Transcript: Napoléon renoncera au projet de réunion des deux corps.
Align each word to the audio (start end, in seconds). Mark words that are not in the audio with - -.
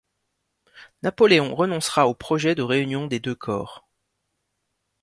Napoléon 1.03 1.53
renoncera 1.53 2.07
au 2.07 2.15
projet 2.15 2.55
de 2.55 2.63
réunion 2.63 3.05
des 3.05 3.19
deux 3.19 3.35
corps. 3.35 3.87